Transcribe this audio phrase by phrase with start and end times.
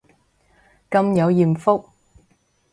[0.89, 1.87] 咁有艷福